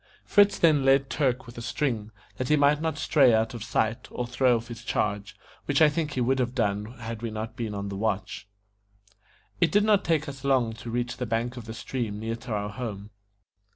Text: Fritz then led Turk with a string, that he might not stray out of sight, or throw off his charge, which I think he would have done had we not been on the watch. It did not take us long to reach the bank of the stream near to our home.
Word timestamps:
Fritz 0.25 0.57
then 0.57 0.83
led 0.83 1.11
Turk 1.11 1.45
with 1.45 1.59
a 1.59 1.61
string, 1.61 2.09
that 2.37 2.49
he 2.49 2.55
might 2.55 2.81
not 2.81 2.97
stray 2.97 3.35
out 3.35 3.53
of 3.53 3.63
sight, 3.63 4.07
or 4.09 4.25
throw 4.25 4.55
off 4.55 4.69
his 4.69 4.83
charge, 4.83 5.37
which 5.65 5.79
I 5.79 5.89
think 5.89 6.13
he 6.13 6.21
would 6.21 6.39
have 6.39 6.55
done 6.55 6.85
had 6.97 7.21
we 7.21 7.29
not 7.29 7.55
been 7.55 7.75
on 7.75 7.89
the 7.89 7.95
watch. 7.95 8.47
It 9.59 9.71
did 9.71 9.83
not 9.83 10.03
take 10.03 10.27
us 10.27 10.43
long 10.43 10.73
to 10.73 10.89
reach 10.89 11.17
the 11.17 11.27
bank 11.27 11.55
of 11.55 11.65
the 11.65 11.75
stream 11.75 12.19
near 12.19 12.35
to 12.37 12.51
our 12.51 12.69
home. 12.69 13.11